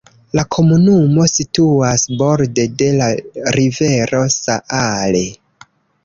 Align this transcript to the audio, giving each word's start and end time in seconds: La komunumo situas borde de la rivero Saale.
La 0.37 0.43
komunumo 0.55 1.25
situas 1.31 2.05
borde 2.21 2.65
de 2.79 2.87
la 3.01 3.09
rivero 3.57 4.23
Saale. 4.37 5.21